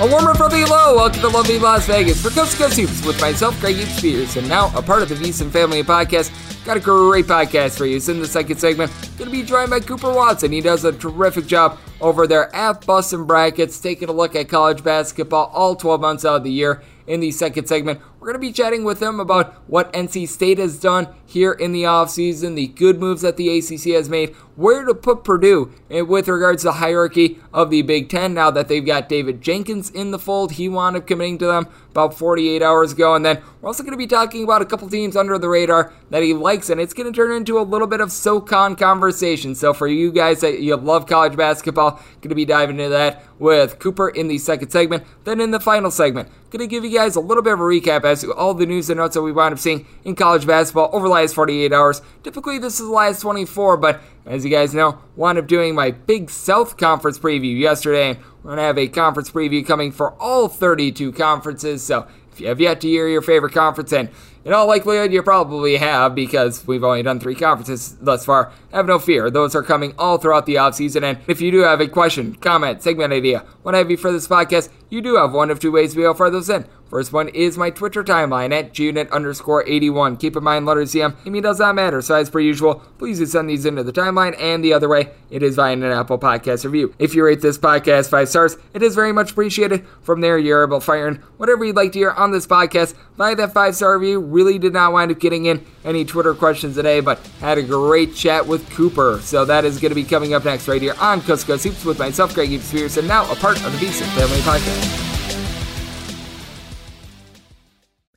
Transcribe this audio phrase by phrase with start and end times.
[0.00, 3.20] A warmer brotherly hello, welcome to lovely Las Vegas for Coast to Coast Hoops with
[3.20, 6.30] myself, Greg Spears, and now a part of the VSiN Family Podcast.
[6.64, 7.96] Got a great podcast for you.
[7.96, 8.92] It's in the second segment.
[9.16, 10.52] Going to be joined by Cooper Watson.
[10.52, 14.84] He does a terrific job over there at Busting Brackets, taking a look at college
[14.84, 16.80] basketball all 12 months out of the year.
[17.08, 20.58] In the second segment, we're going to be chatting with him about what NC State
[20.58, 24.84] has done here in the offseason, the good moves that the ACC has made, where
[24.84, 28.84] to put Purdue with regards to the hierarchy of the Big Ten now that they've
[28.84, 30.52] got David Jenkins in the fold.
[30.52, 33.14] He wound up committing to them about 48 hours ago.
[33.14, 35.92] And then we're also going to be talking about a couple teams under the radar
[36.10, 39.54] that he likes, and it's going to turn into a little bit of SoCon conversation.
[39.54, 43.22] So for you guys that you love college basketball, going to be diving into that
[43.38, 45.04] with Cooper in the second segment.
[45.22, 47.62] Then in the final segment, going to give you guys a little bit of a
[47.62, 50.46] recap as to all the news and notes that we wound up seeing in college
[50.46, 52.02] basketball over the last 48 hours.
[52.24, 55.90] Typically, this is the last 24, but as you guys know, wound up doing my
[55.90, 58.18] Big South Conference preview yesterday.
[58.42, 62.48] We're going to have a conference preview coming for all 32 conferences, so if you
[62.48, 64.10] have yet to hear your favorite conference, and
[64.48, 68.86] in all likelihood you probably have because we've only done three conferences thus far, have
[68.86, 69.28] no fear.
[69.28, 71.02] Those are coming all throughout the offseason.
[71.02, 74.26] And if you do have a question, comment, segment idea, what have you for this
[74.26, 76.64] podcast, you do have one of two ways to be able to fire those in.
[76.88, 80.16] First one is my Twitter timeline at GUnit underscore 81.
[80.16, 82.00] Keep in mind, letters CM, it does not matter.
[82.00, 84.34] So, as per usual, please send these into the timeline.
[84.40, 86.94] And the other way, it is via an Apple Podcast review.
[86.98, 89.86] If you rate this podcast five stars, it is very much appreciated.
[90.00, 92.94] From there, you're able to fire in whatever you'd like to hear on this podcast
[93.18, 94.20] via that five star review.
[94.20, 98.14] Really did not wind up getting in any Twitter questions today, but had a great
[98.14, 99.20] chat with Cooper.
[99.22, 101.84] So, that is going to be coming up next right here on Coast Coast Hoops
[101.84, 105.07] with myself, Greg Spears, and now a part of the VSiN Family Podcast.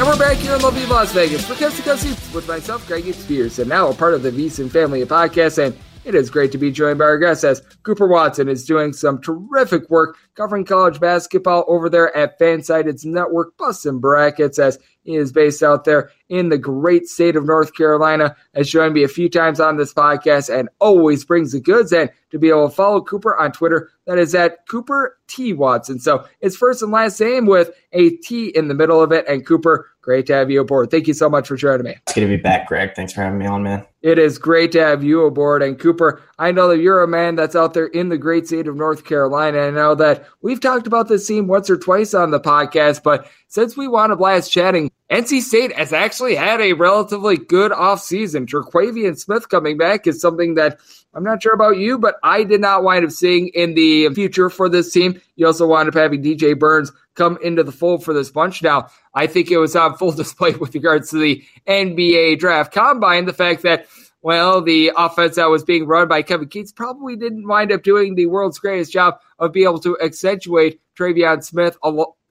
[0.00, 3.58] And we're back here in lovely Las Vegas for Coast Hoops with myself, Greg Spears,
[3.58, 5.62] and now a part of the VSiN family of podcasts.
[5.62, 5.76] And
[6.06, 9.20] it is great to be joined by our guest as Cooper Watson is doing some
[9.20, 14.78] terrific work covering college basketball over there at Fansided's network, Bustin' Brackets, as
[15.14, 18.36] is based out there in the great state of North Carolina.
[18.54, 21.92] Has joined me a few times on this podcast and always brings the goods.
[21.92, 25.98] And to be able to follow Cooper on Twitter, that is at Cooper T Watson.
[25.98, 29.26] So it's first and last name with a T in the middle of it.
[29.28, 30.90] And Cooper, great to have you aboard.
[30.90, 31.96] Thank you so much for joining me.
[32.02, 32.94] It's good to be back, Greg.
[32.94, 33.86] Thanks for having me on, man.
[34.02, 35.62] It is great to have you aboard.
[35.62, 38.66] And Cooper, I know that you're a man that's out there in the great state
[38.66, 39.58] of North Carolina.
[39.58, 43.30] I know that we've talked about this team once or twice on the podcast, but
[43.48, 48.46] since we wound up last chatting, NC State has actually had a relatively good offseason.
[48.46, 50.78] Terquavion Smith coming back is something that
[51.12, 54.48] I'm not sure about you, but I did not wind up seeing in the future
[54.48, 55.20] for this team.
[55.36, 58.62] You also wound up having DJ Burns come into the fold for this bunch.
[58.62, 63.24] Now, I think it was on full display with regards to the NBA draft combine,
[63.24, 63.86] the fact that
[64.22, 68.14] well, the offense that was being run by Kevin Keatts probably didn't wind up doing
[68.14, 71.78] the world's greatest job of being able to accentuate Travion Smith,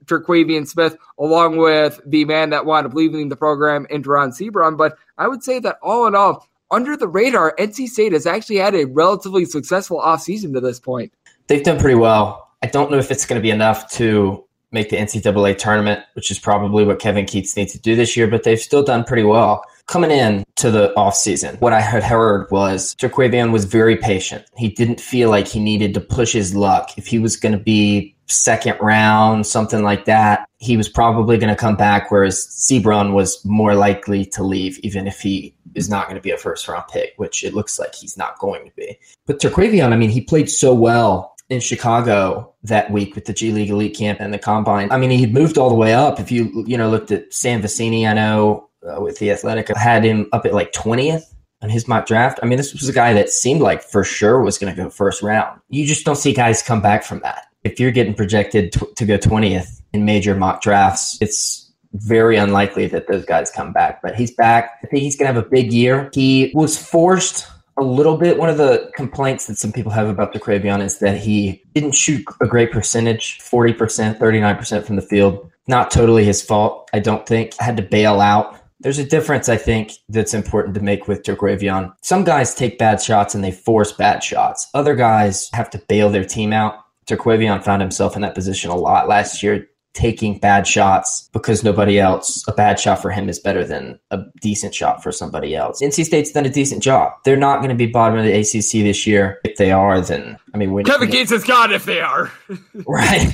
[0.05, 4.77] Terquavion Smith, along with the man that wound up leaving the program in Dereon Seabron.
[4.77, 8.57] But I would say that all in all, under the radar, NC State has actually
[8.57, 11.13] had a relatively successful offseason to this point.
[11.47, 12.49] They've done pretty well.
[12.61, 16.29] I don't know if it's going to be enough to make the NCAA tournament, which
[16.29, 19.23] is probably what Kevin Keatts needs to do this year, but they've still done pretty
[19.23, 19.63] well.
[19.87, 24.45] Coming in to the offseason, what I had heard was Terquavion was very patient.
[24.55, 26.91] He didn't feel like he needed to push his luck.
[26.97, 31.53] If he was going to be second round, something like that, he was probably going
[31.53, 36.05] to come back, whereas Seabron was more likely to leave, even if he is not
[36.05, 38.71] going to be a first round pick, which it looks like he's not going to
[38.75, 38.99] be.
[39.25, 43.51] But Terquavion, I mean, he played so well in Chicago that week with the G
[43.51, 44.91] League Elite Camp and the Combine.
[44.91, 46.19] I mean, he moved all the way up.
[46.19, 50.03] If you, you know, looked at Sam Vecenie, I know uh, with the Athletic, had
[50.03, 51.23] him up at like 20th
[51.61, 52.39] on his mock draft.
[52.41, 54.89] I mean, this was a guy that seemed like for sure was going to go
[54.89, 55.59] first round.
[55.69, 57.47] You just don't see guys come back from that.
[57.63, 63.07] If you're getting projected to, go 20th in major mock drafts, it's very unlikely that
[63.07, 64.01] those guys come back.
[64.01, 64.79] But he's back.
[64.83, 66.09] I think he's going to have a big year.
[66.13, 67.47] He was forced
[67.77, 68.37] a little bit.
[68.37, 72.23] One of the complaints that some people have about Terquavion is that he didn't shoot
[72.41, 75.49] a great percentage 40%, 39% from the field.
[75.67, 77.53] Not totally his fault, I don't think.
[77.59, 78.55] I had to bail out.
[78.81, 81.93] There's a difference, I think, that's important to make with Terquavion.
[82.01, 84.69] Some guys take bad shots and they force bad shots.
[84.73, 86.75] Other guys have to bail their team out.
[87.09, 91.99] Terquavion found himself in that position a lot last year taking bad shots because nobody
[91.99, 95.81] else, a bad shot for him is better than a decent shot for somebody else.
[95.81, 97.13] NC State's done a decent job.
[97.25, 99.39] They're not going to be bottom of the ACC this year.
[99.43, 102.31] If they are, then, I mean, when, Kevin Keatts is gone if they are.
[102.87, 103.33] right.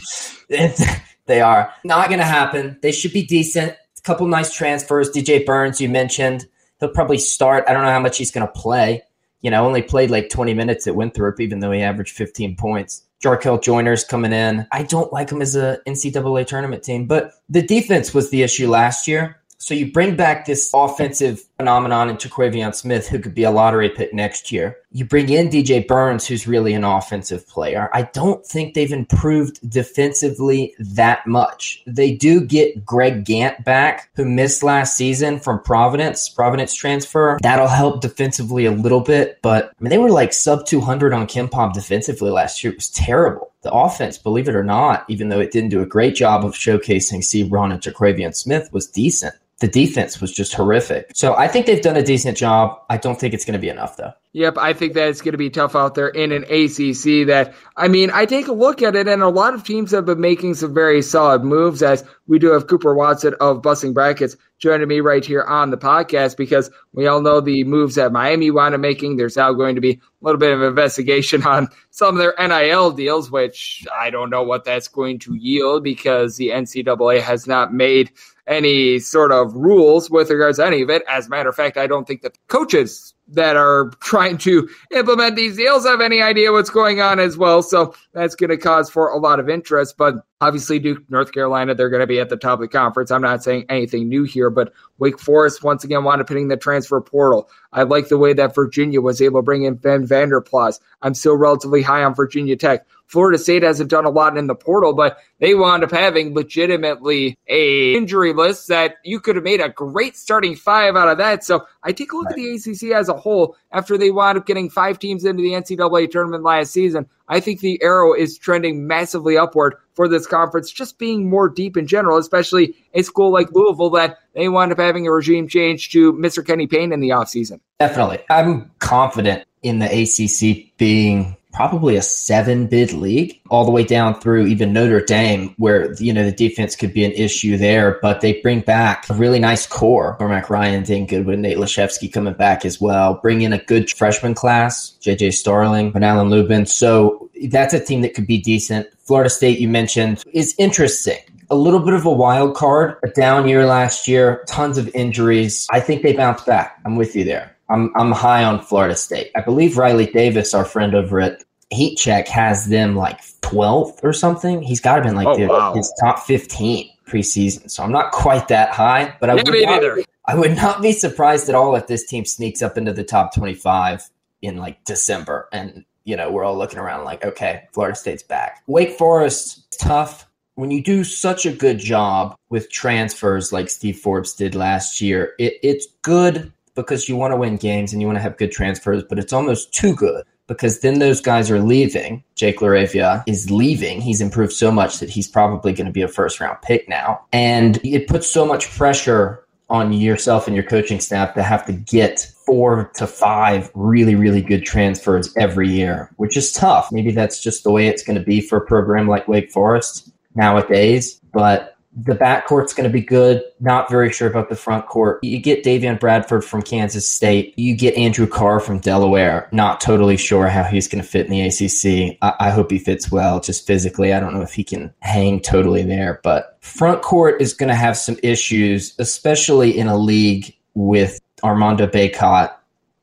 [1.26, 1.72] they are.
[1.84, 2.80] Not going to happen.
[2.82, 3.72] They should be decent.
[3.74, 5.10] A couple nice transfers.
[5.10, 6.46] DJ Burns, you mentioned.
[6.80, 7.66] He'll probably start.
[7.68, 9.04] I don't know how much he's going to play.
[9.42, 13.05] You know, only played like 20 minutes at Winthrop, even though he averaged 15 points.
[13.24, 14.68] Jarkel Joiner's coming in.
[14.72, 18.70] I don't like him as a NCAA tournament team, but the defense was the issue
[18.70, 19.42] last year.
[19.58, 23.90] So you bring back this offensive phenomenon in Terquavion Smith, who could be a lottery
[23.90, 24.78] pick next year.
[24.92, 27.90] You bring in DJ Burns, who's really an offensive player.
[27.94, 31.84] I don't think they've improved defensively that much.
[31.88, 37.38] They do get Greg Gantt back, who missed last season from Providence, Providence transfer.
[37.42, 41.28] That'll help defensively a little bit, but I mean, they were like sub 200 on
[41.28, 42.74] KenPom defensively last year.
[42.74, 43.52] It was terrible.
[43.62, 46.54] The offense, believe it or not, even though it didn't do a great job of
[46.54, 51.12] showcasing Seabron and Terquavion Smith, was decent the defense was just horrific.
[51.16, 52.78] So I think they've done a decent job.
[52.90, 54.12] I don't think it's going to be enough, though.
[54.34, 57.26] Yep, I think that it's going to be tough out there in an ACC.
[57.28, 60.06] That I mean, I take a look at it, and a lot of teams have
[60.06, 61.82] been making some very solid moves.
[61.82, 65.78] As we do have Cooper Watson of Busting Brackets joining me right here on the
[65.78, 69.16] podcast because we all know the moves that Miami up making.
[69.16, 72.92] There's now going to be a little bit of investigation on some of their NIL
[72.92, 77.74] deals, which I don't know what that's going to yield because the NCAA has not
[77.74, 78.12] made
[78.48, 81.04] any sort of rules with regards to any of it.
[81.08, 85.36] As a matter of fact, I don't think that coaches that are trying to implement
[85.36, 87.64] these deals have any idea what's going on as well.
[87.64, 89.98] So that's going to cause for a lot of interest.
[89.98, 93.10] But obviously, Duke, North Carolina, they're going to be at the top of the conference.
[93.10, 96.58] I'm not saying anything new here, but Wake Forest once again wound up hitting the
[96.58, 97.50] transfer portal.
[97.74, 100.80] I like the way that Virginia was able to bring in Ben Vanderplas.
[101.02, 102.86] I'm still relatively high on Virginia Tech.
[103.08, 107.38] Florida State hasn't done a lot in the portal, but they wound up having legitimately
[107.48, 111.44] a injury list that you could have made a great starting five out of that.
[111.44, 112.34] So I take a look right.
[112.34, 115.52] at the ACC as a whole after they wound up getting five teams into the
[115.52, 117.08] NCAA tournament last season.
[117.28, 121.78] I think the arrow is trending massively upward for this conference, just being more deep
[121.78, 125.90] in general, especially a school like Louisville that they wound up having a regime change
[125.92, 126.46] to Mr.
[126.46, 127.60] Kenny Payne in the offseason.
[127.80, 128.20] Definitely.
[128.30, 134.20] I'm confident in the ACC being probably a seven bid league all the way down
[134.20, 138.20] through even Notre Dame, where, you know, the defense could be an issue there, but
[138.20, 140.18] they bring back a really nice core.
[140.18, 143.16] Cormac Ryan, Dane Goodwin, Nate Laszewski coming back as well.
[143.22, 146.66] Bring in a good freshman class, JJ Starling, and Alan Lubin.
[146.66, 148.88] So that's a team that could be decent.
[149.00, 151.20] Florida State, you mentioned, is interesting
[151.52, 155.68] a little bit of a wild card, a down year last year, tons of injuries.
[155.72, 156.80] I think they bounce back.
[156.84, 157.55] I'm with you there.
[157.70, 159.32] I'm I'm high on Florida State.
[159.36, 164.14] I believe Riley Davis, our friend over at Heat Check, has them like 12th or
[164.14, 164.62] something.
[164.62, 165.74] He's got to been like oh, wow.
[165.74, 167.70] his top 15 preseason.
[167.70, 171.50] So I'm not quite that high, but I, would not, I would not be surprised
[171.50, 174.10] at all if this team sneaks up into the top 25
[174.42, 175.48] in like December.
[175.52, 178.64] And, you know, we're all looking around like, okay, Florida State's back.
[178.68, 180.28] Wake Forest, tough.
[180.56, 185.34] When you do such a good job with transfers like Steve Forbes did last year,
[185.38, 188.52] it, it's good because you want to win games and you want to have good
[188.52, 192.24] transfers, but it's almost too good because then those guys are leaving.
[192.36, 194.02] Jake LaRavia is leaving.
[194.02, 197.26] He's improved so much that he's probably going to be a first round pick now.
[197.32, 201.74] And it puts so much pressure on yourself and your coaching staff to have to
[201.74, 206.92] get four to five really, really good transfers every year, which is tough.
[206.92, 210.12] Maybe that's just the way it's going to be for a program like Wake Forest
[210.36, 211.20] nowadays.
[211.34, 213.42] But the backcourt's going to be good.
[213.60, 215.24] Not very sure about the front court.
[215.24, 217.54] You get Davion Bradford from Kansas State.
[217.58, 219.48] You get Andrew Carr from Delaware.
[219.54, 222.18] Not totally sure how he's going to fit in the ACC.
[222.22, 224.14] I, I hope he fits well, just physically.
[224.14, 227.76] I don't know if he can hang totally there, but front court is going to
[227.76, 232.54] have some issues, especially in a league with Armando Bacot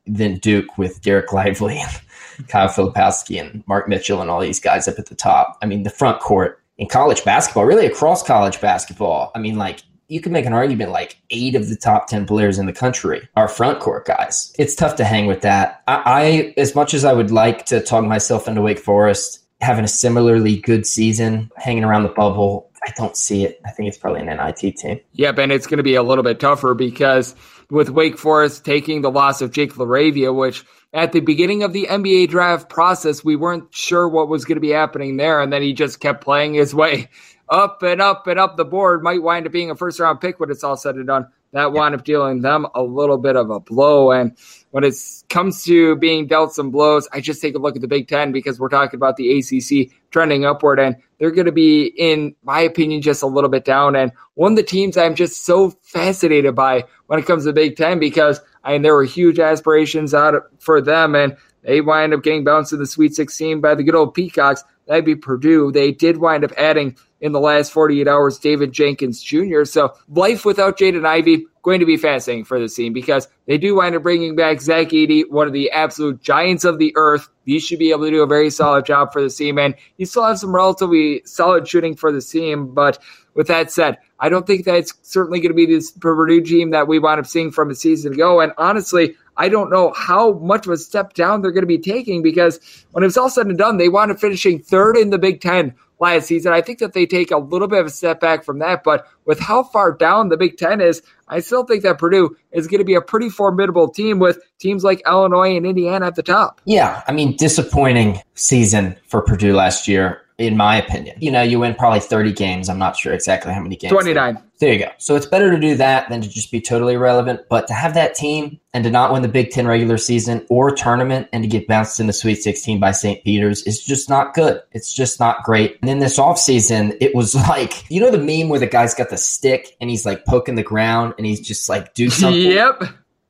[0.05, 1.81] than Duke with Dereck Lively,
[2.47, 5.57] Kyle Filipowski, and Mark Mitchell, and all these guys up at the top.
[5.63, 9.31] I mean, the front court in college basketball, really across college basketball.
[9.35, 12.59] I mean, like you can make an argument like eight of the top 10 players
[12.59, 14.53] in the country are front court guys.
[14.59, 15.81] It's tough to hang with that.
[15.87, 19.85] I, I, as much as I would like to talk myself into Wake Forest having
[19.85, 23.61] a similarly good season, hanging around the bubble, I don't see it.
[23.65, 24.99] I think it's probably an NIT team.
[25.13, 27.33] Yeah, and it's going to be a little bit tougher because
[27.73, 30.63] with Wake Forest taking the loss of Jake LaRavia, which
[30.93, 34.61] at the beginning of the NBA draft process, we weren't sure what was going to
[34.61, 35.41] be happening there.
[35.41, 37.09] And then he just kept playing his way
[37.49, 39.01] up and up and up the board.
[39.01, 41.27] Might wind up being a first round pick when it's all said and done.
[41.51, 44.11] That wound up dealing them a little bit of a blow.
[44.11, 44.37] And
[44.73, 44.95] when it
[45.29, 48.31] comes to being dealt some blows, I just take a look at the Big Ten
[48.31, 52.61] because we're talking about the ACC trending upward, and they're going to be, in my
[52.61, 53.95] opinion, just a little bit down.
[53.95, 57.53] And one of the teams I'm just so fascinated by when it comes to the
[57.53, 62.15] Big Ten because I mean there were huge aspirations out for them, and they wind
[62.15, 64.63] up getting bounced in the Sweet 16 by the good old Peacocks.
[64.87, 65.71] That'd be Purdue.
[65.71, 69.63] They did wind up adding in the last 48 hours David Jenkins Jr.
[69.63, 73.75] So life without Jaden Ivey going to be fascinating for this team because they do
[73.75, 77.29] wind up bringing back Zach Edey, one of the absolute giants of the earth.
[77.45, 80.05] He should be able to do a very solid job for the team, and he
[80.05, 82.73] still has some relatively solid shooting for the team.
[82.73, 82.99] But
[83.33, 86.71] with that said, I don't think that it's certainly going to be this Purdue team
[86.71, 88.41] that we wound up seeing from a season ago.
[88.41, 91.77] And honestly, I don't know how much of a step down they're going to be
[91.77, 92.59] taking because
[92.91, 95.73] when it's all said and done, they wound up finishing third in the Big Ten
[95.99, 96.53] last season.
[96.53, 99.07] I think that they take a little bit of a step back from that, but
[99.25, 102.79] with how far down the Big Ten is, I still think that Purdue is going
[102.79, 106.61] to be a pretty formidable team with teams like Illinois and Indiana at the top.
[106.65, 111.17] Yeah, I mean, disappointing season for Purdue last year in my opinion.
[111.19, 112.69] You know, you win probably 30 games.
[112.69, 113.91] I'm not sure exactly how many games.
[113.91, 114.41] 29.
[114.59, 114.91] There you go.
[114.97, 117.41] So it's better to do that than to just be totally irrelevant.
[117.49, 120.71] But to have that team and to not win the Big Ten regular season or
[120.71, 123.23] tournament and to get bounced in the Sweet 16 by St.
[123.23, 124.61] Peter's is just not good.
[124.71, 125.77] It's just not great.
[125.81, 129.09] And in this offseason, it was like, you know, the meme where the guy's got
[129.09, 132.41] the stick and he's like poking the ground and he's just like, do something.
[132.41, 132.83] yep.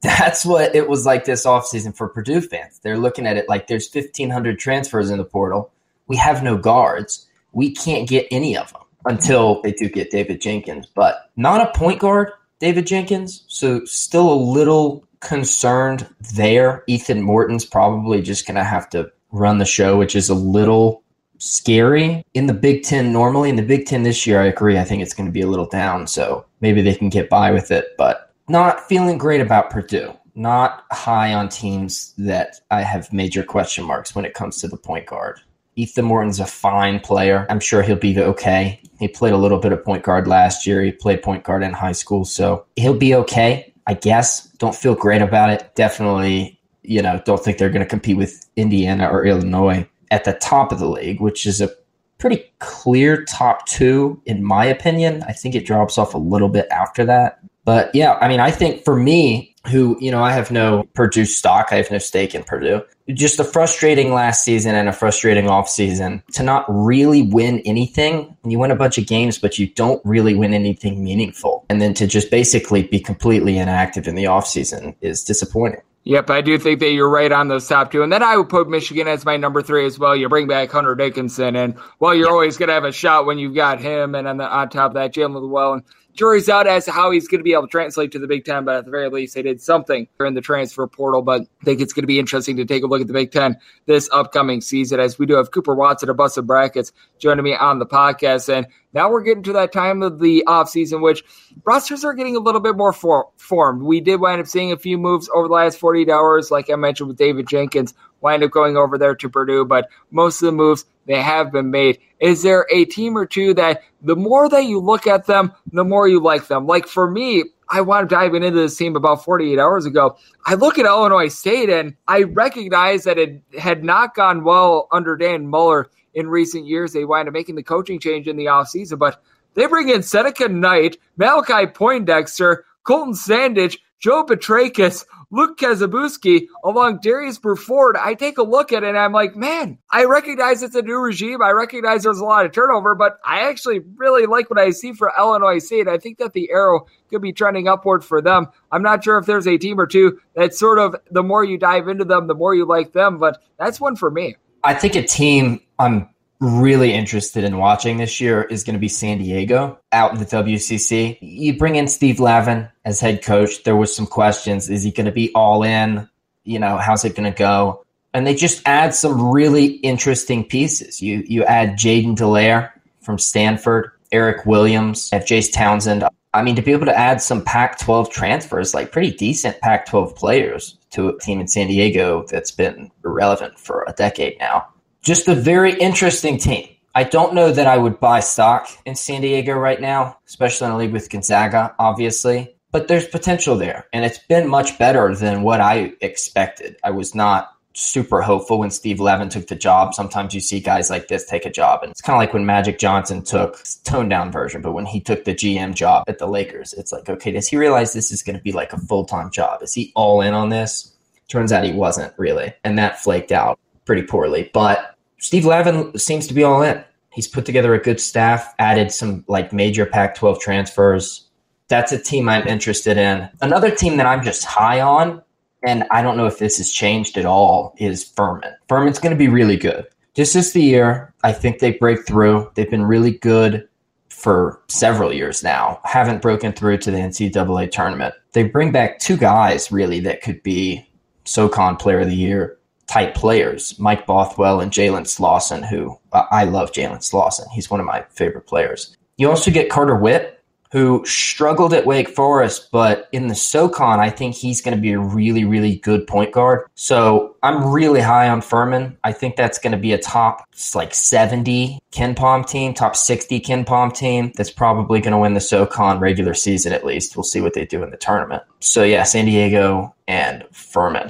[0.03, 2.79] That's what it was like this offseason for Purdue fans.
[2.83, 5.71] They're looking at it like there's 1,500 transfers in the portal.
[6.07, 7.27] We have no guards.
[7.51, 11.77] We can't get any of them until they do get David Jenkins, but not a
[11.77, 13.43] point guard, David Jenkins.
[13.47, 16.83] So still a little concerned there.
[16.87, 21.03] Ethan Morton's probably just going to have to run the show, which is a little
[21.39, 23.49] scary in the Big Ten normally.
[23.49, 24.77] In the Big Ten this year, I agree.
[24.77, 26.07] I think it's going to be a little down.
[26.07, 30.13] So maybe they can get by with it, but not feeling great about Purdue.
[30.35, 34.77] Not high on teams that I have major question marks when it comes to the
[34.77, 35.39] point guard.
[35.75, 37.45] Ethan Morton's a fine player.
[37.49, 38.81] I'm sure he'll be okay.
[38.99, 40.81] He played a little bit of point guard last year.
[40.81, 44.47] He played point guard in high school, so he'll be okay, I guess.
[44.57, 45.73] Don't feel great about it.
[45.75, 50.33] Definitely, you know, don't think they're going to compete with Indiana or Illinois at the
[50.33, 51.71] top of the league, which is a
[52.19, 55.23] pretty clear top two, in my opinion.
[55.27, 57.39] I think it drops off a little bit after that.
[57.65, 61.25] But yeah, I mean, I think for me, who, you know, I have no Purdue
[61.25, 62.81] stock, I have no stake in Purdue.
[63.13, 68.35] Just a frustrating last season and a frustrating off season to not really win anything.
[68.45, 71.65] You win a bunch of games, but you don't really win anything meaningful.
[71.69, 75.81] And then to just basically be completely inactive in the off season is disappointing.
[76.05, 78.03] Yep, I do think that you're right on those top two.
[78.03, 80.13] And then I would put Michigan as my number three as well.
[80.13, 83.39] You bring back Hunter Dickinson, and well, you're always going to have a shot when
[83.39, 84.13] you've got him.
[84.13, 87.27] And on, the, on top of that, Jaelin Llewellyn jury's out as to how he's
[87.27, 89.35] going to be able to translate to the Big Ten, but at the very least,
[89.35, 91.21] they did something in the transfer portal.
[91.21, 93.31] But I think it's going to be interesting to take a look at the Big
[93.31, 97.55] Ten this upcoming season as we do have Cooper Watson of Busting Brackets joining me
[97.55, 98.53] on the podcast.
[98.53, 101.23] And now we're getting to that time of the offseason, which
[101.65, 103.81] rosters are getting a little bit more for- formed.
[103.81, 106.75] We did wind up seeing a few moves over the last 48 hours, like I
[106.75, 110.51] mentioned with David Jenkins, wind up going over there to Purdue, but most of the
[110.53, 111.99] moves they have been made.
[112.19, 115.83] Is there a team or two that the more that you look at them, the
[115.83, 116.65] more you like them?
[116.65, 120.17] Like for me, I wound up diving into this team about 48 hours ago.
[120.45, 125.17] I look at Illinois State and I recognize that it had not gone well under
[125.17, 126.93] Dan Muller in recent years.
[126.93, 129.21] They wind up making the coaching change in the offseason, but
[129.55, 137.39] they bring in Seneca Knight, Malachi Poindexter, Colton Sandage, Joe Petrakis, Luke Kasubke, along Darius
[137.39, 140.83] Burford, I take a look at it and I'm like, man, I recognize it's a
[140.83, 141.41] new regime.
[141.41, 144.93] I recognize there's a lot of turnover, but I actually really like what I see
[144.93, 145.87] for Illinois State.
[145.87, 148.45] I think that the arrow could be trending upward for them.
[148.71, 151.57] I'm not sure if there's a team or two that sort of the more you
[151.57, 154.35] dive into them, the more you like them, but that's one for me.
[154.63, 156.12] I think a team I'm
[156.43, 160.25] really interested in watching this year is going to be San Diego out in the
[160.25, 161.17] WCC.
[161.21, 163.63] You bring in Steve Lavin as head coach.
[163.63, 164.69] There was some questions.
[164.69, 166.09] Is he going to be all in?
[166.43, 167.85] You know, how's it going to go?
[168.13, 171.01] And they just add some really interesting pieces.
[171.01, 176.03] You you add Jaden Delaire from Stanford, Eric Williams, have Jace Townsend.
[176.33, 179.85] I mean, to be able to add some Pac 12 transfers, like pretty decent Pac
[179.87, 184.67] 12 players to a team in San Diego that's been irrelevant for a decade now
[185.03, 186.69] just a very interesting team.
[186.95, 190.73] I don't know that I would buy stock in San Diego right now, especially in
[190.73, 192.55] a league with Gonzaga, obviously.
[192.71, 196.77] But there's potential there, and it's been much better than what I expected.
[196.83, 199.93] I was not super hopeful when Steve Lavin took the job.
[199.93, 202.45] Sometimes you see guys like this take a job, and it's kind of like when
[202.45, 206.27] Magic Johnson took toned down version, but when he took the GM job at the
[206.27, 209.05] Lakers, it's like, okay, does he realize this is going to be like a full
[209.05, 209.61] time job?
[209.61, 210.95] Is he all in on this?
[211.27, 214.49] Turns out he wasn't really, and that flaked out pretty poorly.
[214.53, 214.92] But
[215.23, 216.83] Steve Lavin seems to be all in.
[217.09, 221.29] He's put together a good staff, added some like major Pac 12 transfers.
[221.69, 223.29] That's a team I'm interested in.
[223.41, 225.21] Another team that I'm just high on,
[225.65, 228.51] and I don't know if this has changed at all, is Furman.
[228.67, 229.87] Furman's going to be really good.
[230.15, 232.51] This is the year I think they break through.
[232.55, 233.69] They've been really good
[234.09, 238.13] for several years now, haven't broken through to the NCAA tournament.
[238.33, 240.85] They bring back two guys really that could be
[241.23, 242.57] SoCon Player of the Year
[242.87, 247.47] type players, Mike Bothwell and Jalen Slawson, who uh, I love Jalen Slawson.
[247.53, 248.95] He's one of my favorite players.
[249.17, 250.43] You also get Carter Whitt,
[250.73, 254.93] who struggled at Wake Forest, but in the SoCon, I think he's going to be
[254.93, 256.67] a really, really good point guard.
[256.73, 258.97] So I'm really high on Furman.
[259.03, 263.93] I think that's going to be a top like 70 KenPom team, top 60 KenPom
[263.93, 267.15] team that's probably going to win the SoCon regular season at least.
[267.15, 268.41] We'll see what they do in the tournament.
[268.59, 271.09] So yeah, San Diego and Furman.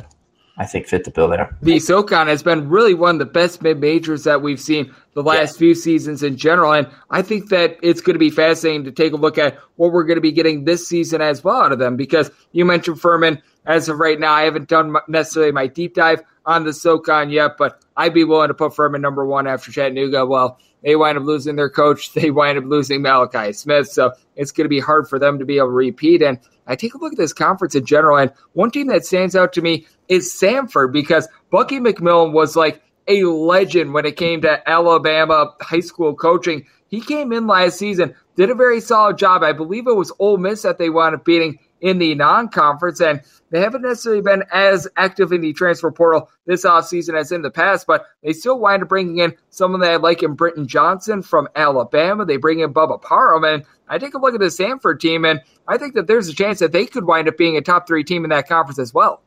[0.57, 1.55] I think fit the bill there.
[1.61, 5.23] The SoCon has been really one of the best mid majors that we've seen the
[5.23, 5.59] last yeah.
[5.59, 6.73] few seasons in general.
[6.73, 9.91] And I think that it's going to be fascinating to take a look at what
[9.91, 13.01] we're going to be getting this season as well out of them because you mentioned
[13.01, 13.41] Furman.
[13.65, 17.57] As of right now, I haven't done necessarily my deep dive on the SoCon yet,
[17.57, 20.25] but I'd be willing to put Furman number one after Chattanooga.
[20.25, 22.11] Well, they wind up losing their coach.
[22.13, 23.89] They wind up losing Malachi Smith.
[23.89, 26.21] So it's going to be hard for them to be able to repeat.
[26.21, 29.35] And I take a look at this conference in general, and one team that stands
[29.35, 34.41] out to me is Samford because Bucky McMillan was like a legend when it came
[34.41, 36.65] to Alabama high school coaching.
[36.87, 39.43] He came in last season, did a very solid job.
[39.43, 43.21] I believe it was Ole Miss that they wound up beating in the non-conference, and
[43.51, 47.51] they haven't necessarily been as active in the transfer portal this offseason as in the
[47.51, 51.21] past, but they still wind up bringing in someone that I like in Britton Johnson
[51.21, 52.25] from Alabama.
[52.25, 55.41] They bring in Bubba Parham, and I take a look at the Samford team, and
[55.67, 58.05] I think that there's a chance that they could wind up being a top three
[58.05, 59.21] team in that conference as well.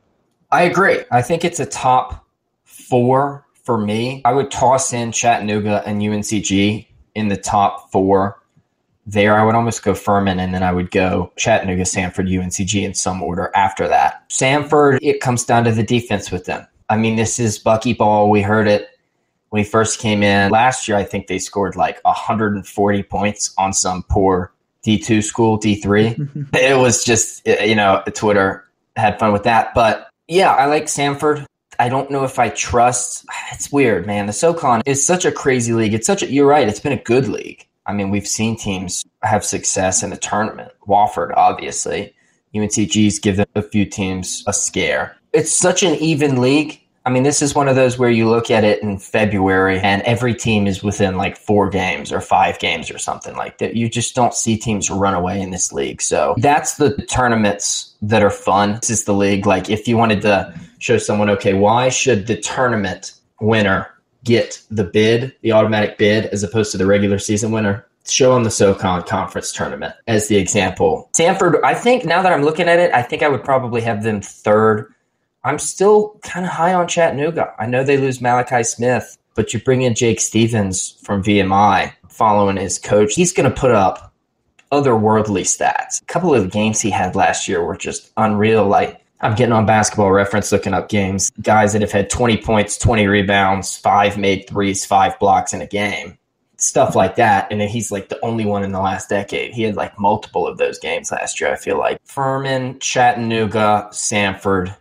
[0.51, 1.03] I agree.
[1.11, 2.25] I think it's a top
[2.63, 4.23] four for me.
[4.25, 8.41] I would toss in Chattanooga and UNCG in the top four
[9.07, 12.93] there, I would almost go Furman and then I would go Chattanooga, Samford, UNCG in
[12.93, 14.29] some order after that.
[14.29, 16.67] Samford, it comes down to the defense with them.
[16.89, 18.29] I mean, this is Bucky Ball.
[18.29, 18.89] We heard it
[19.49, 20.51] when he first came in.
[20.51, 24.51] Last year, I think they scored like 140 points on some poor
[24.85, 26.53] D2 school, D3.
[26.55, 28.65] it was just, you know, Twitter
[28.97, 29.73] had fun with that.
[29.73, 31.45] But yeah, I like Samford.
[31.79, 33.25] I don't know if I trust.
[33.53, 34.27] It's weird, man.
[34.27, 35.93] The SoCon is such a crazy league.
[35.93, 36.67] It's such a, you're right.
[36.67, 37.66] It's been a good league.
[37.87, 40.73] I mean, we've seen teams have success in the tournament.
[40.87, 42.13] Wofford, obviously.
[42.53, 45.15] UNCG's given a few teams a scare.
[45.33, 46.81] It's such an even league.
[47.05, 50.01] I mean, this is one of those where you look at it in February and
[50.01, 53.77] every team is within like four games or five games or something like that.
[53.77, 56.01] You just don't see teams run away in this league.
[56.01, 58.79] So that's the tournaments that are fun.
[58.81, 59.45] This is the league.
[59.45, 63.87] Like, if you wanted to show someone, okay, why should the tournament winner
[64.27, 67.87] get the bid, the automatic bid, as opposed to the regular season winner.
[68.05, 71.09] Show them the SoCon conference tournament as the example.
[71.17, 74.03] Samford, I think now that I'm looking at it, I think I would probably have
[74.03, 74.93] them third.
[75.43, 77.53] I'm still kind of high on Chattanooga.
[77.59, 82.57] I know they lose Malachi Smith, but you bring in Jake Stevens from VMI following
[82.57, 83.13] his coach.
[83.13, 84.13] He's going to put up
[84.71, 86.01] otherworldly stats.
[86.01, 88.67] A couple of the games he had last year were just unreal.
[88.67, 91.31] Like I'm getting on basketball reference, looking up games.
[91.41, 95.67] Guys that have had 20 points, 20 rebounds, five made threes, five blocks in a
[95.67, 96.17] game,
[96.57, 97.51] stuff like that.
[97.51, 99.53] And then he's like the only one in the last decade.
[99.53, 101.99] He had like multiple of those games last year, I feel like.
[102.05, 104.75] Furman, Chattanooga, Samford,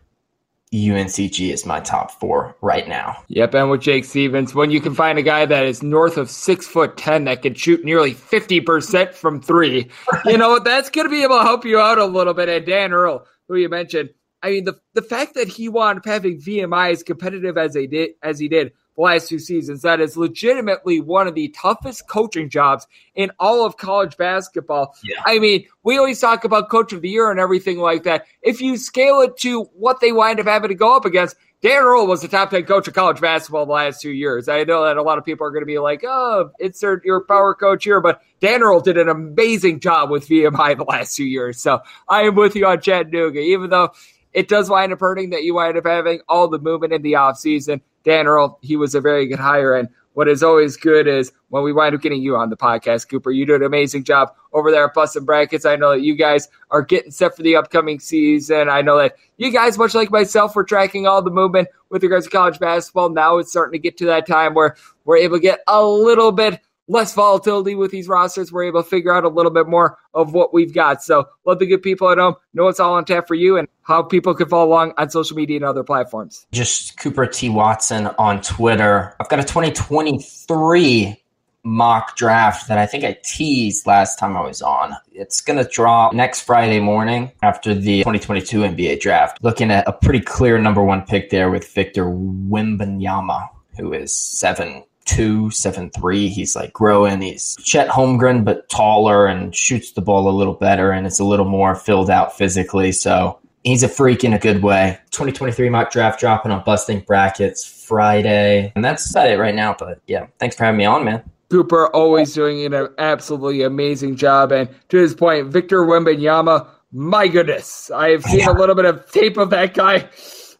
[0.74, 3.22] UNCG is my top four right now.
[3.28, 6.28] Yep, and with Jake Stevens, when you can find a guy that is north of
[6.28, 9.88] six foot ten that can shoot nearly fifty percent from three,
[10.24, 12.48] you know that's going to be able to help you out a little bit.
[12.48, 14.10] And Dan Earl, who you mentioned,
[14.46, 17.88] I mean, the the fact that he wound up having VMI as competitive as they
[17.88, 22.08] did as he did the last two seasons, that is legitimately one of the toughest
[22.08, 24.94] coaching jobs in all of college basketball.
[25.02, 25.20] Yeah.
[25.26, 28.26] I mean, we always talk about coach of the year and everything like that.
[28.40, 31.82] If you scale it to what they wind up having to go up against, Dan
[31.82, 34.48] Earl was the top 10 coach of college basketball the last two years.
[34.48, 37.24] I know that a lot of people are going to be like, oh, it's your
[37.24, 41.24] power coach here, but Dan Earl did an amazing job with VMI the last two
[41.24, 41.60] years.
[41.60, 43.92] So I am with you on Chattanooga, even though
[44.36, 47.14] it does wind up hurting that you wind up having all the movement in the
[47.14, 47.80] offseason.
[48.04, 49.74] Dan Earl, he was a very good hire.
[49.74, 53.08] And what is always good is when we wind up getting you on the podcast,
[53.08, 53.30] Cooper.
[53.30, 55.64] You do an amazing job over there at Bustin' Brackets.
[55.64, 58.68] I know that you guys are getting set for the upcoming season.
[58.68, 62.26] I know that you guys, much like myself, were tracking all the movement with regards
[62.26, 63.08] to college basketball.
[63.08, 66.30] Now it's starting to get to that time where we're able to get a little
[66.30, 68.52] bit less volatility with these rosters.
[68.52, 71.02] We're able to figure out a little bit more of what we've got.
[71.02, 73.68] So let the good people at home know it's all on tap for you and
[73.82, 76.46] how people can follow along on social media and other platforms.
[76.52, 77.48] Just Cooper T.
[77.48, 79.14] Watson on Twitter.
[79.20, 81.22] I've got a 2023
[81.66, 84.94] mock draft that I think I teased last time I was on.
[85.12, 89.42] It's going to drop next Friday morning after the 2022 NBA draft.
[89.42, 94.84] Looking at a pretty clear number one pick there with Victor Wembanyama, who is seven
[95.06, 96.28] two, seven three.
[96.28, 97.22] He's like growing.
[97.22, 101.24] He's Chet Holmgren, but taller and shoots the ball a little better and it's a
[101.24, 102.92] little more filled out physically.
[102.92, 104.98] So he's a freak in a good way.
[105.10, 108.72] 2023 mock draft dropping on busting brackets Friday.
[108.74, 109.74] And that's about it right now.
[109.78, 111.22] But yeah, thanks for having me on, man.
[111.50, 114.52] Cooper always doing an absolutely amazing job.
[114.52, 118.50] And to his point, Victor Wembanyama, my goodness, I have seen yeah.
[118.50, 120.08] a little bit of tape of that guy.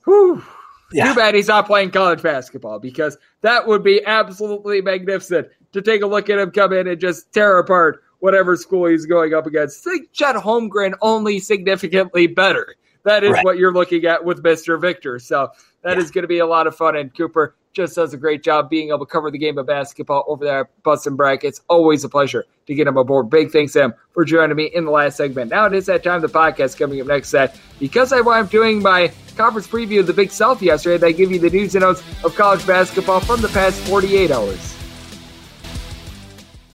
[0.05, 0.45] Whew.
[0.93, 1.09] Yeah.
[1.09, 6.03] Too bad he's not playing college basketball because that would be absolutely magnificent to take
[6.03, 9.47] a look at him come in and just tear apart whatever school he's going up
[9.47, 9.83] against.
[9.85, 13.45] Think Chet Holmgren only significantly better that is Right.
[13.45, 14.81] what you're looking at with Mr.
[14.81, 15.19] Victor.
[15.19, 15.49] So
[15.83, 16.97] that is going to be a lot of fun.
[16.97, 20.25] And Cooper just does a great job being able to cover the game of basketball
[20.27, 21.61] over there at Bustin' Brackets.
[21.69, 23.29] Always a pleasure to get him aboard.
[23.29, 25.51] Big thanks to him for joining me in the last segment.
[25.51, 27.61] Now it is that time of the podcast coming up next set.
[27.79, 31.39] Because I up doing my conference preview of the Big South yesterday, they give you
[31.39, 34.76] the news and notes of college basketball from the past 48 hours.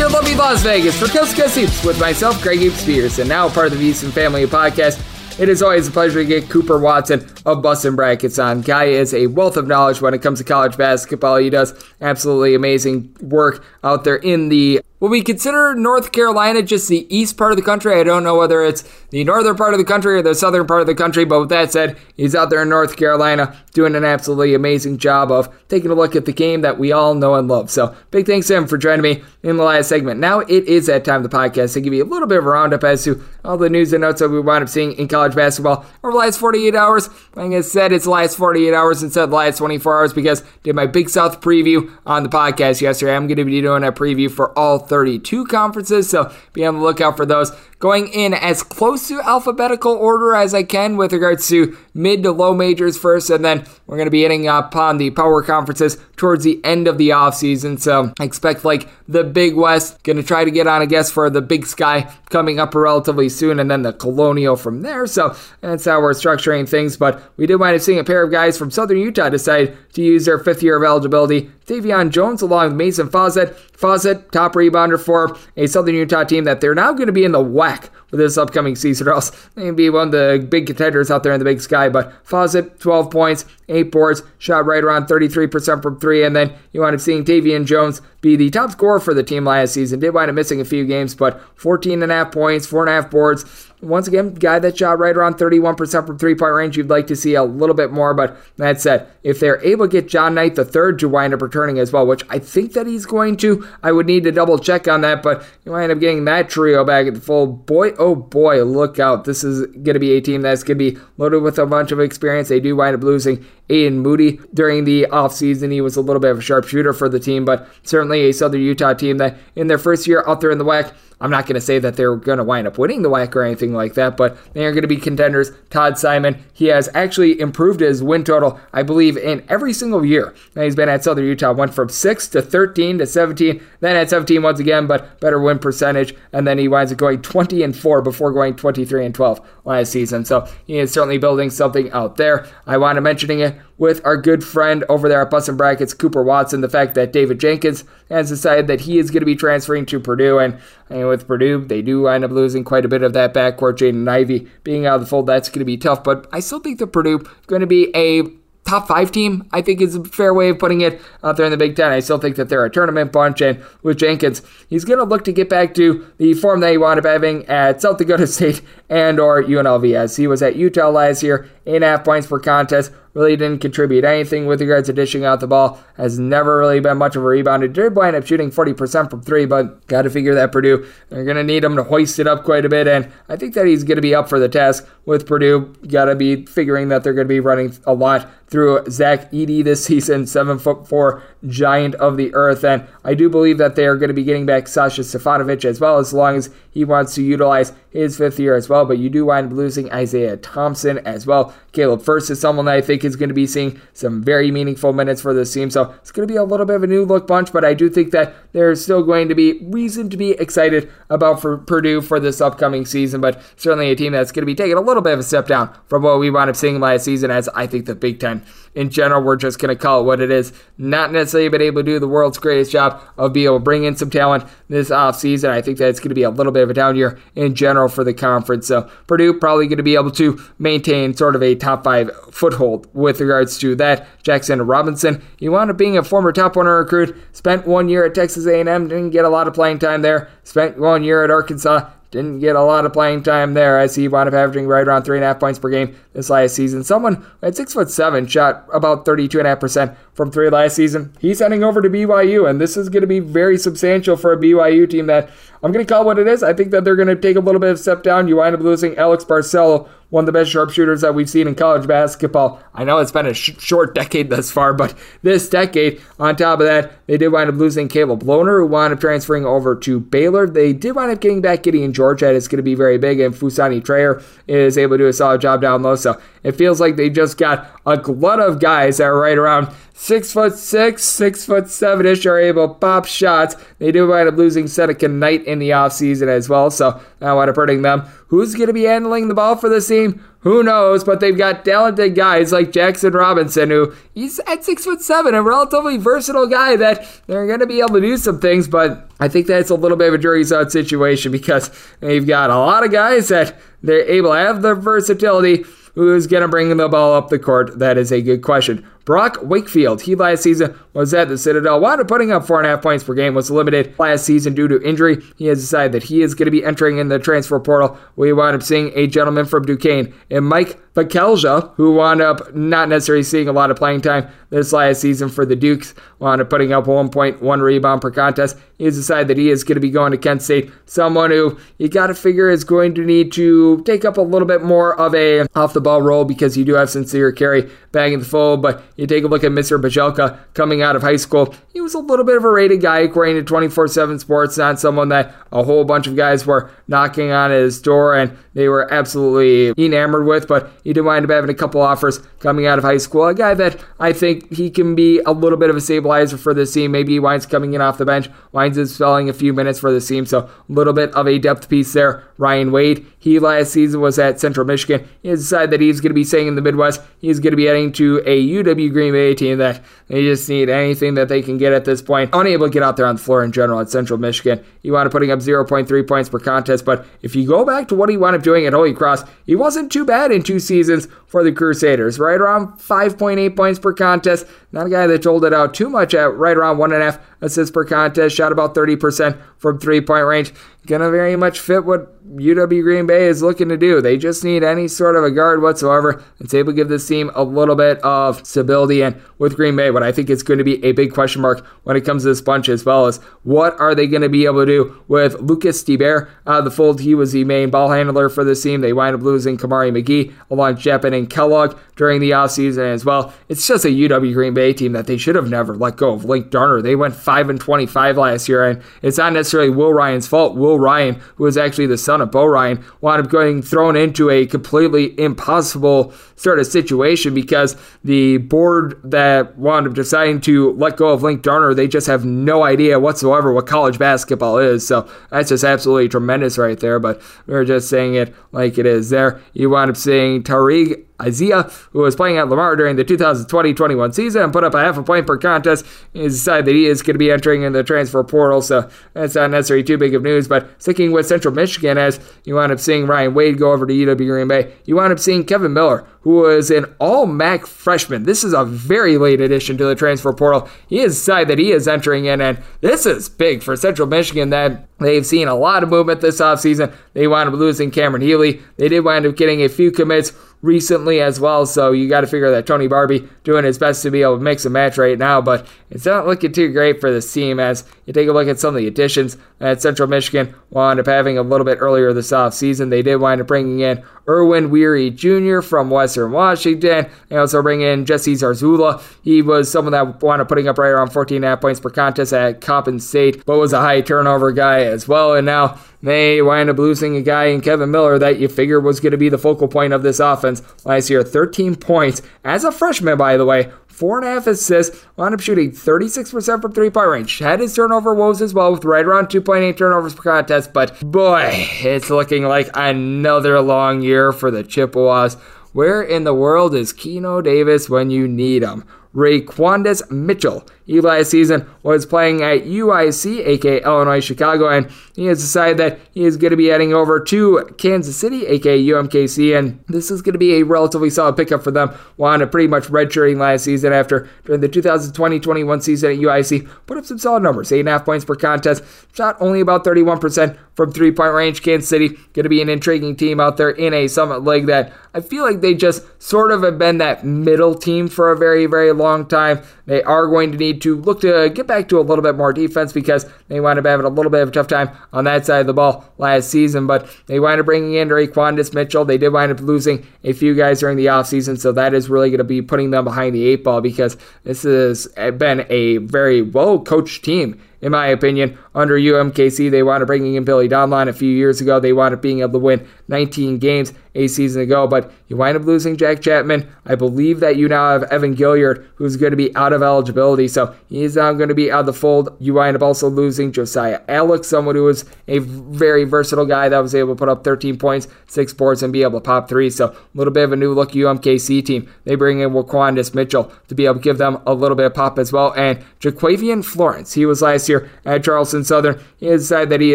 [0.00, 3.70] In lovely Las Vegas for Coast to with myself, Greg Hoops Spears, and now part
[3.70, 4.98] of the VSiN Family Podcast.
[5.38, 8.62] It is always a pleasure to get Cooper Watson of Bustin' Brackets on.
[8.62, 11.36] Guy is a wealth of knowledge when it comes to college basketball.
[11.36, 16.88] He does absolutely amazing work out there in the what we consider North Carolina just
[16.88, 17.98] the east part of the country.
[17.98, 20.82] I don't know whether it's the northern part of the country or the southern part
[20.82, 24.04] of the country, but with that said, he's out there in North Carolina doing an
[24.04, 27.48] absolutely amazing job of taking a look at the game that we all know and
[27.48, 27.70] love.
[27.70, 30.20] So big thanks to him for joining me in the last segment.
[30.20, 32.46] Now it is that time of the podcast to give you a little bit of
[32.46, 35.08] a roundup as to all the news and notes that we wound up seeing in
[35.08, 37.08] college basketball over the last 48 hours.
[37.34, 40.42] Like I said, it's the last 48 hours instead of the last 24 hours because
[40.42, 43.16] I did my Big South preview on the podcast yesterday.
[43.16, 46.82] I'm going to be doing a preview for all 32 conferences, so be on the
[46.82, 47.52] lookout for those.
[47.80, 52.30] Going in as close to alphabetical order as I can with regards to mid to
[52.30, 56.44] low majors first, and then we're going to be hitting upon the power conferences towards
[56.44, 57.80] the end of the offseason.
[57.80, 61.10] So I expect like the Big West, going to try to get on, I guess,
[61.10, 65.06] for the Big Sky coming up relatively soon, and then the Colonial from there.
[65.06, 66.98] So that's how we're structuring things.
[66.98, 70.02] But we did wind up seeing a pair of guys from Southern Utah decide to
[70.02, 71.50] use their fifth year of eligibility.
[71.64, 73.54] Tevian Jones along with Maizen Fausett.
[73.54, 77.32] Fawcett, top rebounder for a Southern Utah team that they're now going to be in
[77.32, 77.69] the West.
[78.10, 81.22] For this upcoming season, or else they can be one of the big contenders out
[81.22, 81.88] there in the big sky.
[81.88, 86.80] But Fausett, 12 points, 8 boards, shot right around 33% from 3, and then you
[86.80, 90.00] wind up seeing Tevian Jones be the top scorer for the team last season.
[90.00, 93.69] Did wind up missing a few games, but 14 and a half points, 4.5 boards.
[93.82, 96.76] Once again, guy that shot right around 31% from three point range.
[96.76, 99.92] You'd like to see a little bit more, but that said, if they're able to
[99.92, 102.86] get John Knight the third to wind up returning as well, which I think that
[102.86, 106.00] he's going to, I would need to double check on that, but you wind up
[106.00, 107.46] getting that trio back at the full.
[107.46, 109.24] Boy, oh boy, look out.
[109.24, 111.92] This is going to be a team that's going to be loaded with a bunch
[111.92, 112.48] of experience.
[112.48, 115.72] They do wind up losing Aiden Moody during the offseason.
[115.72, 118.60] He was a little bit of a sharpshooter for the team, but certainly a Southern
[118.60, 121.54] Utah team that in their first year out there in the WAC I'm not going
[121.54, 124.16] to say that they're going to wind up winning the WAC or anything like that,
[124.16, 125.52] but they are going to be contenders.
[125.68, 130.34] Todd Simon, he has actually improved his win total, I believe, in every single year
[130.54, 131.52] that he's been at Southern Utah.
[131.52, 135.58] Went from 6 to 13 to 17, then at 17 once again, but better win
[135.58, 139.46] percentage, and then he winds up going 20 and 4 before going 23 and 12
[139.66, 140.24] last season.
[140.24, 142.48] So he is certainly building something out there.
[142.66, 146.22] I want to mentioning it with our good friend over there at Busting Brackets, Cooper
[146.22, 149.86] Watson, the fact that David Jenkins has decided that he is going to be transferring
[149.86, 150.38] to Purdue.
[150.38, 153.78] And, and with Purdue, they do end up losing quite a bit of that backcourt.
[153.78, 156.04] Jaden Ivey being out of the fold, that's going to be tough.
[156.04, 158.22] But I still think that Purdue going to be a
[158.70, 161.50] top five team, I think is a fair way of putting it out there in
[161.50, 161.90] the Big Ten.
[161.90, 165.24] I still think that they're a tournament bunch, and with Jenkins, he's going to look
[165.24, 168.62] to get back to the form that he wound up having at South Dakota State
[168.88, 172.92] and or UNLV, as he was at Utah last year, a half points per contest,
[173.14, 175.80] really didn't contribute anything with regards to dishing out the ball.
[175.96, 177.72] Has never really been much of a rebounder.
[177.72, 181.36] Did wind up shooting 40% from three, but got to figure that Purdue, they're going
[181.36, 182.86] to need him to hoist it up quite a bit.
[182.86, 185.72] And I think that he's going to be up for the task with Purdue.
[185.88, 189.62] Got to be figuring that they're going to be running a lot through Zach Edey
[189.64, 192.64] this season, seven foot four giant of the earth.
[192.64, 195.80] And I do believe that they are going to be getting back Sasha Stefanovic as
[195.80, 198.84] well, as long as he wants to utilize his fifth year as well.
[198.84, 201.54] But you do wind up losing Isaiah Thompson as well.
[201.72, 204.92] Caleb Furst is someone that I think is going to be seeing some very meaningful
[204.92, 205.70] minutes for this team.
[205.70, 207.74] So it's going to be a little bit of a new look bunch, but I
[207.74, 212.00] do think that there's still going to be reason to be excited about for Purdue
[212.00, 213.20] for this upcoming season.
[213.20, 215.46] But certainly a team that's going to be taking a little bit of a step
[215.46, 218.44] down from what we wound up seeing last season, as I think the Big Ten
[218.74, 220.52] in general, we're just going to call it what it is.
[220.78, 223.84] Not necessarily been able to do the world's greatest job of being able to bring
[223.84, 225.50] in some talent this offseason.
[225.50, 227.54] I think that it's going to be a little bit of a down year in
[227.54, 228.68] general for the conference.
[228.68, 232.88] So Purdue probably going to be able to maintain sort of a top five foothold
[232.94, 234.06] with regards to that.
[234.22, 238.14] Jackson Robinson, he wound up being a former top 100 recruit, spent one year at
[238.14, 241.90] Texas A&M, didn't get a lot of playing time there, spent one year at Arkansas,
[242.10, 245.04] didn't get a lot of playing time there as he wound up averaging right around
[245.04, 246.82] three and a half points per game this last season.
[246.82, 251.10] Someone at six foot seven shot about 32.5% from three last season.
[251.18, 254.36] He's heading over to BYU, and this is going to be very substantial for a
[254.36, 255.30] BYU team that
[255.62, 256.42] I'm going to call what it is.
[256.42, 258.28] I think that they're going to take a little bit of step down.
[258.28, 261.54] You wind up losing Alex Barcelo, one of the best sharpshooters that we've seen in
[261.54, 262.62] college basketball.
[262.74, 266.60] I know it's been a sh- short decade thus far, but this decade, on top
[266.60, 270.00] of that, they did wind up losing Caleb Lohner, who wound up transferring over to
[270.00, 270.46] Baylor.
[270.46, 273.20] They did wind up getting back Gideon George, that is going to be very big,
[273.20, 275.96] and Fousseyni Traore is able to do a solid job down low.
[275.96, 279.74] So it feels like they just got a glut of guys that are right around
[280.00, 283.54] six foot six, six foot seven ish are able to pop shots.
[283.78, 287.50] They do wind up losing Seneca Knight in the offseason as well, so I wind
[287.50, 288.00] up hurting them.
[288.28, 290.24] Who's going to be handling the ball for this team?
[290.40, 291.04] Who knows?
[291.04, 295.42] But they've got talented guys like Jackson Robinson, who he's at six foot seven, a
[295.42, 298.68] relatively versatile guy that they're going to be able to do some things.
[298.68, 302.48] But I think that's a little bit of a jury's out situation because they've got
[302.48, 306.76] a lot of guys that they're able to have the versatility Who's going to bring
[306.76, 307.78] the ball up the court?
[307.78, 308.86] That is a good question.
[309.04, 312.66] Brock Wakefield, he last season was at the Citadel, wound up putting up four and
[312.66, 315.22] a half points per game, was limited last season due to injury.
[315.36, 317.98] He has decided that he is going to be entering in the transfer portal.
[318.16, 322.88] We wound up seeing a gentleman from Duquesne and Mike Bekelja, who wound up not
[322.88, 326.50] necessarily seeing a lot of playing time this last season for the Dukes, wound up
[326.50, 328.56] putting up 1.1 rebound per contest.
[328.76, 331.58] He has decided that he is going to be going to Kent State, someone who
[331.78, 334.98] you got to figure is going to need to take up a little bit more
[334.98, 338.24] of a off the ball role because you do have Sincere Carry back in the
[338.24, 339.80] fold, but you take a look at Mr.
[339.80, 341.54] Bajelka coming out of high school.
[341.72, 344.78] He was a little bit of a rated guy according to 24 7 Sports, not
[344.80, 348.92] someone that a whole bunch of guys were knocking on his door and they were
[348.92, 352.84] absolutely enamored with, but he did wind up having a couple offers coming out of
[352.84, 353.26] high school.
[353.26, 356.52] A guy that I think he can be a little bit of a stabilizer for
[356.52, 356.92] this team.
[356.92, 359.92] Maybe he winds coming in off the bench, winds up spelling a few minutes for
[359.92, 362.24] the team, so a little bit of a depth piece there.
[362.38, 365.08] Ryan Wade, he last season was at Central Michigan.
[365.22, 367.00] He decided that he's going to be staying in the Midwest.
[367.20, 370.48] He's going to be heading bring to a UW Green Bay team that they just
[370.48, 372.30] need anything that they can get at this point.
[372.32, 374.62] Unable to get out there on the floor in general at Central Michigan.
[374.82, 377.94] He wound up putting up 0.3 points per contest, but if you go back to
[377.94, 381.08] what he wound up doing at Holy Cross, he wasn't too bad in two seasons
[381.26, 382.18] for the Crusaders.
[382.18, 384.46] Right around 5.8 points per contest.
[384.72, 387.12] Not a guy that told it out too much at right around one and a
[387.12, 388.36] half assists per contest.
[388.36, 390.52] Shot about 30% from three point range.
[390.86, 394.00] Gonna very much fit what UW Green Bay is looking to do.
[394.00, 397.30] They just need any sort of a guard whatsoever that's able to give this team
[397.34, 399.02] a little bit of stability.
[399.02, 401.66] And with Green Bay, what I think is going to be a big question mark
[401.82, 404.44] when it comes to this bunch, as well as what are they going to be
[404.44, 407.00] able to do with Lucas Stieber out of the fold.
[407.00, 408.80] He was the main ball handler for this team.
[408.80, 413.32] They wind up losing Kamari McGee along Japannah Kellogg during the offseason as well.
[413.48, 416.24] It's just a UW Green Bay team that they should have never let go of.
[416.24, 420.26] Linc Darner, they went 5 and 25 last year, and it's not necessarily Will Ryan's
[420.26, 420.56] fault.
[420.56, 424.30] Will Ryan, who is actually the son of Bo Ryan, wound up getting thrown into
[424.30, 430.96] a completely impossible sort of situation because the board that wound up deciding to let
[430.96, 434.86] go of Linc Darner, they just have no idea whatsoever what college basketball is.
[434.86, 436.98] So that's just absolutely tremendous right there.
[436.98, 439.40] But we're just saying it like it is there.
[439.52, 444.42] You wound up seeing Tariq Isaiah, who was playing at Lamar during the 2020-21 season
[444.42, 447.14] and put up a half a point per contest, he decided that he is going
[447.14, 450.48] to be entering in the transfer portal, so that's not necessarily too big of news.
[450.48, 453.92] But sticking with Central Michigan, as you wound up seeing Ryan Wade go over to
[453.92, 458.24] UW Green Bay, you wound up seeing Kevin Miller, who was an all MAC freshman.
[458.24, 460.68] This is a very late addition to the transfer portal.
[460.86, 464.50] He has decided that he is entering in, and this is big for Central Michigan
[464.50, 466.94] that they've seen a lot of movement this offseason.
[467.14, 468.60] They wound up losing Cameron Healy.
[468.76, 471.64] They did wind up getting a few commits recently as well.
[471.66, 474.42] So you got to figure that Tony Barbee doing his best to be able to
[474.42, 477.84] mix a match right now, but it's not looking too great for this team as
[478.06, 481.38] you take a look at some of the additions that Central Michigan wound up having
[481.38, 482.90] a little bit earlier this offseason.
[482.90, 485.60] They did wind up bringing in Erwin Weary Jr.
[485.60, 487.06] from Western Washington.
[487.28, 489.00] They also bring in Jesse Zarzuela.
[489.22, 492.60] He was someone that wound up putting up right around 14.5 points per contest at
[492.60, 495.34] Coppin State, but was a high turnover guy as well.
[495.34, 498.98] And now they wind up losing a guy in Kevin Miller that you figure was
[498.98, 501.22] going to be the focal point of this offense last year.
[501.22, 503.70] 13 points as a freshman, by the way.
[503.86, 507.38] Four and a half assists, wound up shooting 36% from three point range.
[507.38, 511.50] Had his turnover woes as well, with right around 2.8 turnovers per contest, but boy,
[511.82, 515.36] it's looking like another long year for the Chippewas.
[515.72, 518.84] Where in the world is Keno Davis when you need him?
[519.14, 520.66] Raquandis Mitchell.
[520.90, 526.24] Last season was playing at UIC, aka Illinois Chicago, and he has decided that he
[526.24, 530.32] is going to be heading over to Kansas City, aka UMKC, and this is going
[530.32, 531.90] to be a relatively solid pickup for them.
[532.20, 537.04] Up pretty much redshirting last season after during the 2020-21 season at UIC, put up
[537.04, 538.82] some solid numbers, eight and a half points per contest,
[539.12, 541.62] shot only about 31% from three-point range.
[541.62, 544.92] Kansas City going to be an intriguing team out there in a Summit League that
[545.12, 548.66] I feel like they just sort of have been that middle team for a very,
[548.66, 549.60] very long time.
[549.90, 552.52] They are going to need to look to get back to a little bit more
[552.52, 555.44] defense because they wind up having a little bit of a tough time on that
[555.44, 556.86] side of the ball last season.
[556.86, 559.04] But they wind up bringing in Raquandis Mitchell.
[559.04, 562.30] They did wind up losing a few guys during the offseason, so that is really
[562.30, 566.40] going to be putting them behind the eight ball because this has been a very
[566.40, 569.70] well coached team in my opinion, under UMKC.
[569.70, 571.80] They up bringing in Billy Donlon a few years ago.
[571.80, 575.56] They wound up being able to win 19 games a season ago, but you wind
[575.56, 576.68] up losing Jack Chapman.
[576.84, 580.48] I believe that you now have Evan Gilyard, who's going to be out of eligibility,
[580.48, 582.36] so he's now going to be out of the fold.
[582.40, 586.78] You wind up also losing Josiah Allick, someone who was a very versatile guy that
[586.78, 589.70] was able to put up 13 points, six boards, and be able to pop three.
[589.70, 591.92] So a little bit of a new look UMKC team.
[592.04, 594.94] They bring in Waquandis Mitchell to be able to give them a little bit of
[594.94, 597.12] pop as well, and Jaquavian Florence.
[597.12, 599.00] He was last year at Charleston Southern.
[599.18, 599.94] He has decided that he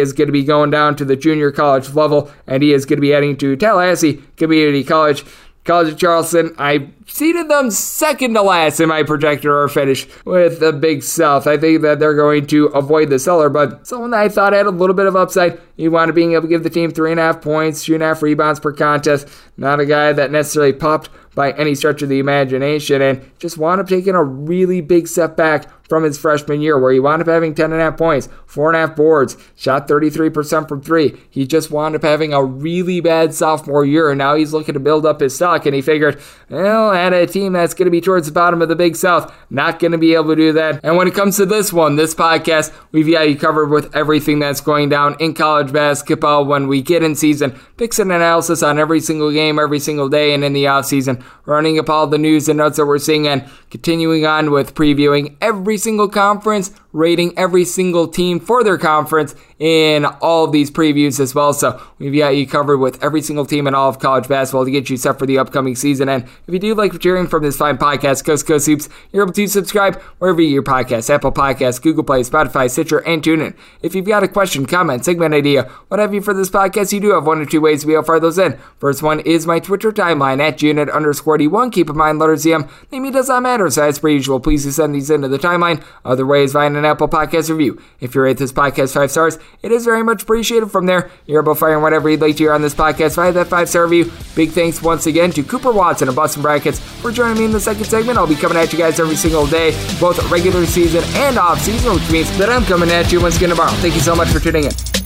[0.00, 2.96] is going to be going down to the junior college level, and he is going
[2.96, 5.24] to be heading to Tallahassee Community College.
[5.64, 10.60] College of Charleston, I seeded them second to last in my projector or finish with
[10.60, 11.48] the Big South.
[11.48, 14.66] I think that they're going to avoid the cellar, but someone that I thought had
[14.66, 15.60] a little bit of upside.
[15.76, 17.94] He want to being able to give the team three and a half points, two
[17.94, 19.28] and a half rebounds per contest.
[19.56, 23.80] Not a guy that necessarily popped by any stretch of the imagination, and just wound
[23.80, 27.28] up taking a really big step back from his freshman year, where he wound up
[27.28, 31.16] having 10.5 points, 4.5 boards, shot 33% from three.
[31.30, 34.80] He just wound up having a really bad sophomore year, and now he's looking to
[34.80, 35.66] build up his stock.
[35.66, 38.68] And he figured, well, at a team that's going to be towards the bottom of
[38.68, 40.80] the Big South, not going to be able to do that.
[40.82, 44.38] And when it comes to this one, this podcast, we've got you covered with everything
[44.38, 48.78] that's going down in college basketball when we get in season, picks and analysis on
[48.78, 52.18] every single game, every single day, and in the off season, running up all the
[52.18, 57.38] news and notes that we're seeing, and continuing on with previewing every single conference rating
[57.38, 61.52] every single team for their conference in all of these previews as well.
[61.52, 64.70] So we've got you covered with every single team in all of college basketball to
[64.70, 66.08] get you set for the upcoming season.
[66.08, 68.88] And if you do like what you're hearing from this fine podcast, Coast Coast Hoops,
[69.12, 72.98] you're able to subscribe wherever you get your podcasts, Apple Podcasts, Google Play, Spotify, Stitcher,
[73.00, 73.54] and TuneIn.
[73.82, 77.00] If you've got a question, comment, segment idea, what have you for this podcast, you
[77.00, 78.58] do have one or two ways to be able to fire those in.
[78.78, 81.72] First one is my Twitter timeline at Junit underscore D1.
[81.72, 83.68] Keep in mind, letters CM, name does not matter.
[83.70, 85.84] So as per usual, please do send these into the timeline.
[86.04, 87.82] Other ways, find an Apple Podcast review.
[88.00, 91.10] If you rate this podcast five stars, it is very much appreciated from there.
[91.26, 93.86] You're able to whatever you'd like to hear on this podcast via that five star
[93.86, 94.12] review.
[94.34, 97.60] Big thanks once again to Cooper Watson of Busting Brackets for joining me in the
[97.60, 98.18] second segment.
[98.18, 101.94] I'll be coming at you guys every single day, both regular season and off season,
[101.94, 103.72] which means that I'm coming at you once again tomorrow.
[103.72, 105.05] Thank you so much for tuning in.